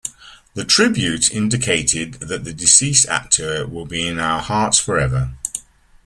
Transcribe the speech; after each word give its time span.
The 0.55 0.65
tribute 0.65 1.31
indicated 1.31 2.15
that 2.21 2.43
the 2.43 2.53
deceased 2.55 3.07
actor 3.07 3.67
will 3.67 3.85
be 3.85 4.07
In 4.07 4.17
Our 4.17 4.41
Hearts 4.41 4.79
Forever. 4.79 5.35